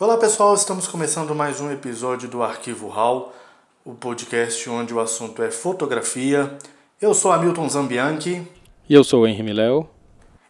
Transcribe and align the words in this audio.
Olá 0.00 0.16
pessoal, 0.16 0.54
estamos 0.54 0.86
começando 0.86 1.34
mais 1.34 1.60
um 1.60 1.72
episódio 1.72 2.28
do 2.28 2.40
Arquivo 2.40 2.86
Hall, 2.86 3.34
o 3.84 3.94
podcast 3.94 4.70
onde 4.70 4.94
o 4.94 5.00
assunto 5.00 5.42
é 5.42 5.50
fotografia. 5.50 6.56
Eu 7.00 7.12
sou 7.12 7.32
Hamilton 7.32 7.68
Zambianchi. 7.68 8.46
E 8.88 8.94
eu 8.94 9.02
sou 9.02 9.22
o 9.22 9.26
Henry 9.26 9.42
Miléo. 9.42 9.88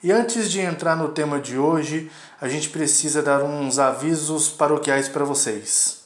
E 0.05 0.13
antes 0.13 0.53
de 0.53 0.61
entrar 0.61 0.97
no 0.97 1.09
tema 1.09 1.41
de 1.41 1.57
hoje, 1.57 2.11
a 2.39 2.47
gente 2.47 2.69
precisa 2.69 3.23
dar 3.23 3.43
uns 3.43 3.79
avisos 3.79 4.51
paroquiais 4.51 5.09
para 5.09 5.25
vocês. 5.25 5.98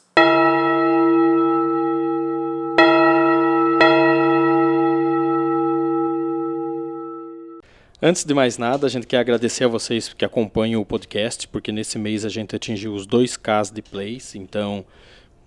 Antes 8.05 8.25
de 8.25 8.35
mais 8.35 8.59
nada, 8.59 8.85
a 8.85 8.91
gente 8.91 9.07
quer 9.07 9.19
agradecer 9.19 9.63
a 9.63 9.69
vocês 9.69 10.13
que 10.13 10.25
acompanham 10.25 10.81
o 10.81 10.85
podcast, 10.85 11.47
porque 11.47 11.71
nesse 11.71 12.01
mês 12.01 12.25
a 12.25 12.29
gente 12.29 12.57
atingiu 12.57 12.95
os 12.95 13.07
2K 13.07 13.73
de 13.73 13.81
plays, 13.81 14.35
então 14.35 14.85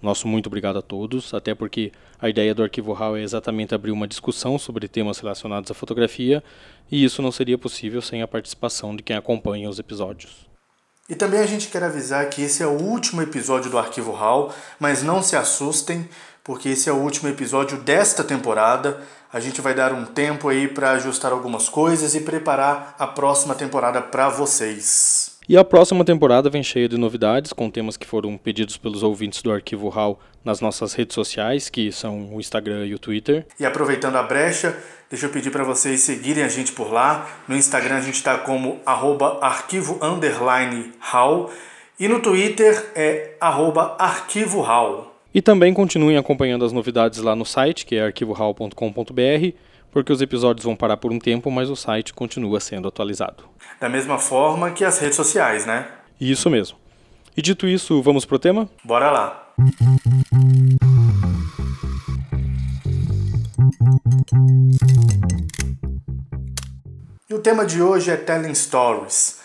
nosso 0.02 0.26
muito 0.26 0.48
obrigado 0.48 0.80
a 0.80 0.82
todos, 0.82 1.34
até 1.34 1.54
porque 1.54 1.92
a 2.18 2.30
ideia 2.30 2.56
do 2.56 2.64
Arquivo 2.64 2.94
RAW 2.94 3.18
é 3.18 3.24
exatamente 3.24 3.76
abrir 3.76 3.92
uma 3.92 4.08
discussão 4.08 4.58
sobre 4.58 4.88
temas 4.88 5.20
relacionados 5.20 5.70
à 5.70 5.74
fotografia, 5.74 6.42
e 6.90 7.04
isso 7.04 7.22
não 7.22 7.30
seria 7.30 7.58
possível 7.58 8.02
sem 8.02 8.22
a 8.22 8.28
participação 8.28 8.96
de 8.96 9.04
quem 9.04 9.18
acompanha 9.18 9.70
os 9.70 9.78
episódios. 9.78 10.48
E 11.10 11.14
também 11.14 11.42
a 11.42 11.46
gente 11.46 11.68
quer 11.68 11.84
avisar 11.84 12.30
que 12.30 12.42
esse 12.42 12.64
é 12.64 12.66
o 12.66 12.82
último 12.82 13.22
episódio 13.22 13.70
do 13.70 13.78
Arquivo 13.78 14.14
RAW, 14.14 14.56
mas 14.80 15.04
não 15.04 15.22
se 15.22 15.36
assustem, 15.36 16.08
porque 16.46 16.70
esse 16.70 16.88
é 16.88 16.94
o 16.94 16.98
último 16.98 17.28
episódio 17.28 17.80
desta 17.80 18.24
temporada. 18.24 19.02
A 19.34 19.40
gente 19.40 19.60
vai 19.62 19.74
dar 19.74 19.92
um 19.92 20.06
tempo 20.06 20.48
aí 20.48 20.68
para 20.68 20.92
ajustar 20.92 21.32
algumas 21.32 21.68
coisas 21.68 22.14
e 22.14 22.22
preparar 22.22 22.96
a 23.00 23.08
próxima 23.08 23.56
temporada 23.56 24.00
para 24.00 24.30
vocês. 24.30 25.40
E 25.50 25.58
a 25.58 25.64
próxima 25.64 26.06
temporada 26.06 26.48
vem 26.50 26.62
cheia 26.62 26.88
de 26.88 26.98
novidades, 26.98 27.52
com 27.52 27.70
temas 27.70 27.98
que 27.98 28.06
foram 28.06 28.38
pedidos 28.38 28.78
pelos 28.78 29.02
ouvintes 29.02 29.42
do 29.42 29.52
Arquivo 29.52 29.90
RAW 29.90 30.20
nas 30.44 30.62
nossas 30.62 30.94
redes 30.94 31.16
sociais, 31.16 31.68
que 31.68 31.92
são 31.92 32.36
o 32.36 32.40
Instagram 32.40 32.86
e 32.86 32.94
o 32.94 33.00
Twitter. 33.00 33.48
E 33.60 33.66
aproveitando 33.66 34.16
a 34.16 34.24
brecha, 34.24 34.78
deixa 35.10 35.26
eu 35.26 35.32
pedir 35.32 35.50
para 35.50 35.64
vocês 35.64 36.02
seguirem 36.02 36.44
a 36.44 36.48
gente 36.48 36.72
por 36.72 36.94
lá. 36.94 37.28
No 37.48 37.56
Instagram 37.56 37.98
a 37.98 38.02
gente 38.02 38.16
está 38.16 38.38
como 38.38 38.80
arroba 38.86 39.40
arquivo 39.42 39.98
underline 40.00 40.94
RAW 41.00 41.50
e 42.00 42.08
no 42.08 42.20
Twitter 42.20 42.92
é 42.96 43.36
arroba 43.42 43.96
arquivo 43.98 44.62
RAW. 44.62 45.15
E 45.36 45.42
também 45.42 45.74
continuem 45.74 46.16
acompanhando 46.16 46.64
as 46.64 46.72
novidades 46.72 47.20
lá 47.20 47.36
no 47.36 47.46
site, 47.46 47.86
que 47.86 47.98
é 47.98 48.06
arquivohall.com.br, 48.06 49.58
porque 49.92 50.14
os 50.14 50.22
episódios 50.22 50.64
vão 50.64 50.78
parar 50.78 50.96
por 50.96 51.12
um 51.12 51.20
tempo, 51.20 51.52
mas 51.52 51.70
o 51.70 51.76
site 51.76 52.14
continua 52.14 52.62
sendo 52.62 52.88
atualizado. 52.88 53.44
Da 53.78 53.90
mesma 53.90 54.18
forma 54.18 54.72
que 54.72 54.86
as 54.86 54.98
redes 54.98 55.18
sociais, 55.18 55.66
né? 55.66 55.90
Isso 56.22 56.50
mesmo. 56.50 56.78
E 57.36 57.42
dito 57.42 57.68
isso, 57.68 58.02
vamos 58.02 58.24
pro 58.24 58.40
tema? 58.40 58.70
Bora 58.82 59.12
lá! 59.12 59.52
E 67.30 67.34
o 67.34 67.40
tema 67.40 67.66
de 67.66 67.82
hoje 67.82 68.10
é 68.10 68.16
Telling 68.16 68.56
Stories, 68.56 69.42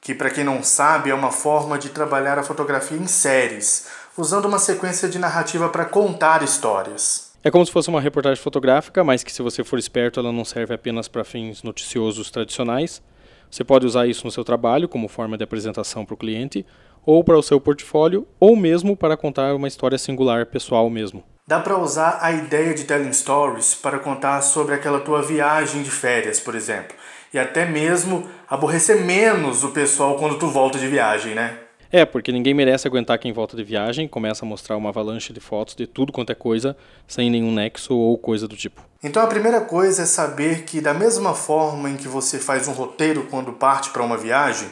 que, 0.00 0.14
para 0.14 0.30
quem 0.30 0.42
não 0.42 0.62
sabe, 0.62 1.10
é 1.10 1.14
uma 1.14 1.30
forma 1.30 1.78
de 1.78 1.90
trabalhar 1.90 2.38
a 2.38 2.42
fotografia 2.42 2.96
em 2.96 3.06
séries 3.06 3.93
usando 4.16 4.46
uma 4.46 4.58
sequência 4.58 5.08
de 5.08 5.18
narrativa 5.18 5.68
para 5.68 5.84
contar 5.84 6.42
histórias. 6.42 7.32
É 7.42 7.50
como 7.50 7.66
se 7.66 7.72
fosse 7.72 7.88
uma 7.88 8.00
reportagem 8.00 8.42
fotográfica, 8.42 9.04
mas 9.04 9.22
que 9.22 9.32
se 9.32 9.42
você 9.42 9.62
for 9.62 9.78
esperto, 9.78 10.18
ela 10.18 10.32
não 10.32 10.44
serve 10.44 10.72
apenas 10.72 11.08
para 11.08 11.24
fins 11.24 11.62
noticiosos 11.62 12.30
tradicionais. 12.30 13.02
Você 13.50 13.62
pode 13.62 13.84
usar 13.84 14.06
isso 14.06 14.24
no 14.24 14.30
seu 14.30 14.42
trabalho 14.42 14.88
como 14.88 15.08
forma 15.08 15.36
de 15.36 15.44
apresentação 15.44 16.06
para 16.06 16.14
o 16.14 16.16
cliente, 16.16 16.64
ou 17.04 17.22
para 17.22 17.36
o 17.36 17.42
seu 17.42 17.60
portfólio, 17.60 18.26
ou 18.40 18.56
mesmo 18.56 18.96
para 18.96 19.16
contar 19.16 19.54
uma 19.54 19.68
história 19.68 19.98
singular 19.98 20.46
pessoal 20.46 20.88
mesmo. 20.88 21.22
Dá 21.46 21.60
para 21.60 21.78
usar 21.78 22.18
a 22.22 22.32
ideia 22.32 22.72
de 22.72 22.84
telling 22.84 23.12
stories 23.12 23.74
para 23.74 23.98
contar 23.98 24.40
sobre 24.40 24.74
aquela 24.74 25.00
tua 25.00 25.20
viagem 25.20 25.82
de 25.82 25.90
férias, 25.90 26.40
por 26.40 26.54
exemplo, 26.54 26.96
e 27.34 27.38
até 27.38 27.66
mesmo 27.66 28.26
aborrecer 28.48 29.04
menos 29.04 29.62
o 29.62 29.68
pessoal 29.68 30.16
quando 30.16 30.38
tu 30.38 30.46
volta 30.46 30.78
de 30.78 30.86
viagem, 30.86 31.34
né? 31.34 31.58
É, 31.96 32.04
porque 32.04 32.32
ninguém 32.32 32.52
merece 32.52 32.88
aguentar 32.88 33.20
quem 33.20 33.32
volta 33.32 33.56
de 33.56 33.62
viagem, 33.62 34.08
começa 34.08 34.44
a 34.44 34.48
mostrar 34.48 34.76
uma 34.76 34.88
avalanche 34.88 35.32
de 35.32 35.38
fotos 35.38 35.76
de 35.76 35.86
tudo 35.86 36.12
quanto 36.12 36.32
é 36.32 36.34
coisa, 36.34 36.76
sem 37.06 37.30
nenhum 37.30 37.54
nexo 37.54 37.94
ou 37.94 38.18
coisa 38.18 38.48
do 38.48 38.56
tipo. 38.56 38.82
Então 39.00 39.22
a 39.22 39.28
primeira 39.28 39.60
coisa 39.60 40.02
é 40.02 40.04
saber 40.04 40.64
que 40.64 40.80
da 40.80 40.92
mesma 40.92 41.34
forma 41.34 41.88
em 41.88 41.96
que 41.96 42.08
você 42.08 42.40
faz 42.40 42.66
um 42.66 42.72
roteiro 42.72 43.28
quando 43.30 43.52
parte 43.52 43.90
para 43.90 44.02
uma 44.02 44.16
viagem, 44.16 44.68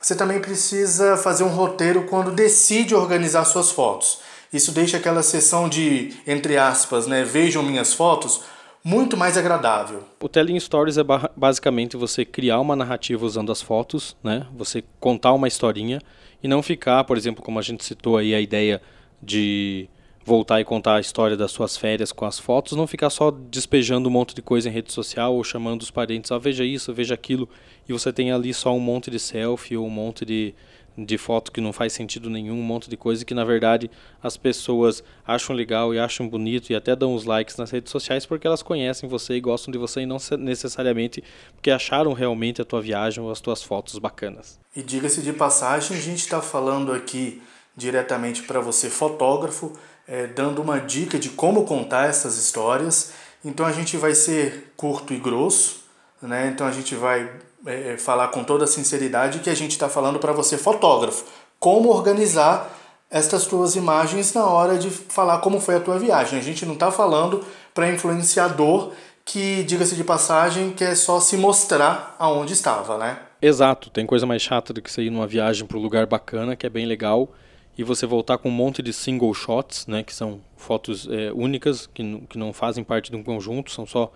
você 0.00 0.16
também 0.16 0.40
precisa 0.40 1.16
fazer 1.16 1.44
um 1.44 1.50
roteiro 1.50 2.02
quando 2.10 2.32
decide 2.32 2.96
organizar 2.96 3.44
suas 3.44 3.70
fotos. 3.70 4.18
Isso 4.52 4.72
deixa 4.72 4.96
aquela 4.96 5.22
sessão 5.22 5.68
de, 5.68 6.14
entre 6.26 6.58
aspas, 6.58 7.06
né, 7.06 7.22
vejam 7.22 7.62
minhas 7.62 7.94
fotos, 7.94 8.40
muito 8.82 9.16
mais 9.16 9.38
agradável. 9.38 10.02
O 10.20 10.28
Telling 10.28 10.58
Stories 10.58 10.98
é 10.98 11.04
basicamente 11.36 11.96
você 11.96 12.24
criar 12.24 12.58
uma 12.58 12.74
narrativa 12.74 13.24
usando 13.24 13.52
as 13.52 13.62
fotos, 13.62 14.16
né? 14.22 14.46
Você 14.56 14.82
contar 14.98 15.32
uma 15.32 15.46
historinha 15.46 16.00
e 16.42 16.48
não 16.48 16.62
ficar, 16.62 17.04
por 17.04 17.16
exemplo, 17.16 17.42
como 17.42 17.58
a 17.58 17.62
gente 17.62 17.84
citou 17.84 18.16
aí 18.16 18.34
a 18.34 18.40
ideia 18.40 18.80
de 19.22 19.88
voltar 20.24 20.60
e 20.60 20.64
contar 20.64 20.96
a 20.96 21.00
história 21.00 21.36
das 21.36 21.52
suas 21.52 21.76
férias 21.76 22.10
com 22.10 22.24
as 22.24 22.36
fotos, 22.36 22.76
não 22.76 22.86
ficar 22.86 23.10
só 23.10 23.30
despejando 23.30 24.08
um 24.08 24.12
monte 24.12 24.34
de 24.34 24.42
coisa 24.42 24.68
em 24.68 24.72
rede 24.72 24.92
social 24.92 25.32
ou 25.32 25.44
chamando 25.44 25.82
os 25.82 25.90
parentes, 25.90 26.32
ah, 26.32 26.38
veja 26.38 26.64
isso, 26.64 26.92
veja 26.92 27.14
aquilo, 27.14 27.48
e 27.88 27.92
você 27.92 28.12
tem 28.12 28.32
ali 28.32 28.52
só 28.52 28.74
um 28.74 28.80
monte 28.80 29.08
de 29.08 29.20
selfie 29.20 29.76
ou 29.76 29.86
um 29.86 29.90
monte 29.90 30.24
de, 30.24 30.52
de 30.96 31.18
foto 31.18 31.52
que 31.52 31.60
não 31.60 31.72
faz 31.72 31.92
sentido 31.92 32.30
nenhum, 32.30 32.58
um 32.58 32.62
monte 32.62 32.88
de 32.88 32.96
coisa 32.96 33.24
que 33.24 33.34
na 33.34 33.44
verdade 33.44 33.90
as 34.22 34.36
pessoas 34.36 35.02
acham 35.26 35.54
legal 35.54 35.94
e 35.94 35.98
acham 35.98 36.28
bonito 36.28 36.70
e 36.70 36.74
até 36.74 36.96
dão 36.96 37.14
os 37.14 37.24
likes 37.24 37.56
nas 37.56 37.70
redes 37.70 37.90
sociais 37.90 38.24
porque 38.24 38.46
elas 38.46 38.62
conhecem 38.62 39.08
você 39.08 39.34
e 39.34 39.40
gostam 39.40 39.70
de 39.72 39.78
você 39.78 40.00
e 40.00 40.06
não 40.06 40.16
necessariamente 40.38 41.22
porque 41.54 41.70
acharam 41.70 42.12
realmente 42.12 42.62
a 42.62 42.64
tua 42.64 42.80
viagem 42.80 43.22
ou 43.22 43.30
as 43.30 43.40
tuas 43.40 43.62
fotos 43.62 43.98
bacanas. 43.98 44.58
E 44.74 44.82
diga-se 44.82 45.22
de 45.22 45.32
passagem, 45.32 45.96
a 45.96 46.00
gente 46.00 46.20
está 46.20 46.40
falando 46.40 46.92
aqui 46.92 47.42
diretamente 47.76 48.42
para 48.42 48.60
você, 48.60 48.88
fotógrafo, 48.88 49.72
é, 50.08 50.26
dando 50.26 50.62
uma 50.62 50.78
dica 50.78 51.18
de 51.18 51.30
como 51.30 51.64
contar 51.64 52.08
essas 52.08 52.38
histórias. 52.38 53.12
Então 53.44 53.66
a 53.66 53.72
gente 53.72 53.96
vai 53.96 54.14
ser 54.14 54.72
curto 54.76 55.12
e 55.12 55.18
grosso, 55.18 55.84
né? 56.22 56.48
Então 56.48 56.66
a 56.66 56.72
gente 56.72 56.94
vai 56.94 57.30
é, 57.66 57.96
falar 57.98 58.28
com 58.28 58.44
toda 58.44 58.66
sinceridade 58.66 59.40
que 59.40 59.50
a 59.50 59.54
gente 59.54 59.72
está 59.72 59.88
falando 59.88 60.18
para 60.18 60.32
você, 60.32 60.56
fotógrafo, 60.56 61.24
como 61.58 61.90
organizar 61.90 62.72
estas 63.10 63.46
tuas 63.46 63.76
imagens 63.76 64.34
na 64.34 64.46
hora 64.46 64.78
de 64.78 64.90
falar 64.90 65.38
como 65.38 65.60
foi 65.60 65.76
a 65.76 65.80
tua 65.80 65.98
viagem. 65.98 66.38
A 66.38 66.42
gente 66.42 66.66
não 66.66 66.74
está 66.74 66.90
falando 66.90 67.44
para 67.72 67.90
influenciador 67.90 68.92
que, 69.24 69.64
diga-se 69.64 69.96
de 69.96 70.04
passagem, 70.04 70.70
quer 70.70 70.94
só 70.96 71.20
se 71.20 71.36
mostrar 71.36 72.14
aonde 72.18 72.52
estava, 72.52 72.96
né? 72.96 73.18
Exato, 73.42 73.90
tem 73.90 74.06
coisa 74.06 74.24
mais 74.24 74.40
chata 74.40 74.72
do 74.72 74.80
que 74.80 74.90
você 74.90 75.02
ir 75.02 75.10
numa 75.10 75.26
viagem 75.26 75.66
para 75.66 75.76
um 75.76 75.82
lugar 75.82 76.06
bacana, 76.06 76.56
que 76.56 76.66
é 76.66 76.70
bem 76.70 76.86
legal, 76.86 77.28
e 77.76 77.84
você 77.84 78.06
voltar 78.06 78.38
com 78.38 78.48
um 78.48 78.52
monte 78.52 78.82
de 78.82 78.92
single 78.92 79.34
shots, 79.34 79.86
né, 79.86 80.02
que 80.02 80.14
são 80.14 80.40
fotos 80.56 81.06
é, 81.10 81.30
únicas, 81.32 81.86
que, 81.86 82.20
que 82.30 82.38
não 82.38 82.52
fazem 82.52 82.82
parte 82.82 83.10
de 83.10 83.16
um 83.16 83.22
conjunto, 83.22 83.70
são 83.70 83.84
só 83.84 84.10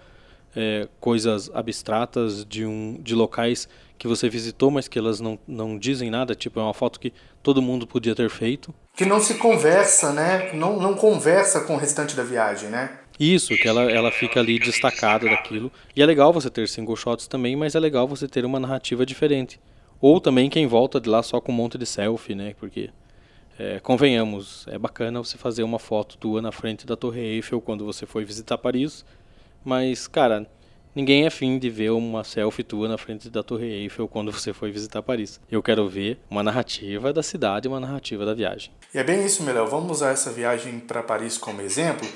é, 0.55 0.89
coisas 0.99 1.51
abstratas 1.55 2.45
de, 2.45 2.65
um, 2.65 2.99
de 3.01 3.15
locais 3.15 3.69
que 3.99 4.09
você 4.09 4.29
visitou, 4.29 4.71
mas 4.71 4.89
que 4.89 4.99
elas 4.99 5.21
não, 5.21 5.39
não 5.47 5.79
dizem 5.79 6.11
nada, 6.11 6.35
tipo, 6.35 6.59
é 6.59 6.63
uma 6.63 6.73
foto 6.73 6.99
que 6.99 7.13
todo 7.43 7.61
mundo 7.61 7.87
podia 7.87 8.15
ter 8.15 8.31
feito. 8.31 8.75
Que 8.97 9.05
não 9.05 9.21
se 9.21 9.35
conversa, 9.35 10.13
né? 10.13 10.51
Não, 10.55 10.81
não 10.81 10.95
conversa 10.95 11.61
com 11.61 11.75
o 11.75 11.79
restante 11.79 12.17
da 12.17 12.23
viagem, 12.23 12.71
né? 12.71 12.99
Isso, 13.19 13.55
que 13.55 13.69
ela, 13.69 13.83
ela 13.83 14.11
fica 14.11 14.41
ali 14.41 14.59
destacada 14.59 15.29
daquilo. 15.29 15.71
E 15.95 16.03
é 16.03 16.07
legal 16.07 16.33
você 16.33 16.49
ter 16.49 16.67
single 16.67 16.97
shots 16.97 17.27
também, 17.27 17.55
mas 17.55 17.75
é 17.75 17.81
legal 17.81 18.09
você 18.09 18.27
ter 18.27 18.47
uma 18.47 18.59
narrativa 18.59 19.05
diferente. 19.05 19.61
Ou 20.01 20.19
também 20.19 20.49
quem 20.49 20.67
volta 20.67 20.99
de 20.99 21.11
lá 21.11 21.23
só 21.23 21.39
com 21.39 21.53
um 21.53 21.55
monte 21.55 21.77
de 21.77 21.85
selfie, 21.85 22.35
né? 22.35 22.55
Porque, 22.59 22.89
é, 23.59 23.79
convenhamos, 23.81 24.67
é 24.69 24.79
bacana 24.79 25.23
você 25.23 25.37
fazer 25.37 25.63
uma 25.63 25.79
foto 25.79 26.17
tua 26.17 26.41
na 26.41 26.51
frente 26.51 26.87
da 26.87 26.97
Torre 26.97 27.21
Eiffel 27.21 27.61
quando 27.61 27.85
você 27.85 28.07
foi 28.07 28.25
visitar 28.25 28.57
Paris. 28.57 29.05
Mas, 29.65 30.07
cara, 30.07 30.47
ninguém 30.95 31.27
é 31.27 31.31
fim 31.31 31.59
de 31.59 31.69
ver 31.69 31.91
uma 31.91 32.25
selfie 32.25 32.63
tua 32.63 32.89
na 32.89 32.99
frente 32.99 33.29
da 33.29 33.43
Torre 33.43 33.67
Eiffel 33.67 34.09
quando 34.09 34.33
você 34.33 34.53
foi 34.53 34.71
visitar 34.71 35.03
Paris. 35.03 35.41
Eu 35.51 35.63
quero 35.63 35.89
ver 35.89 36.19
uma 36.31 36.43
narrativa 36.43 37.13
da 37.13 37.23
cidade 37.23 37.69
uma 37.69 37.81
narrativa 37.81 38.25
da 38.25 38.35
viagem. 38.35 38.73
E 38.95 38.99
é 38.99 39.05
bem 39.05 39.25
isso, 39.25 39.43
Melhor. 39.43 39.69
Vamos 39.69 39.99
usar 39.99 40.11
essa 40.11 40.31
viagem 40.31 40.81
para 40.81 41.03
Paris 41.03 41.37
como 41.39 41.61
exemplo 41.61 42.09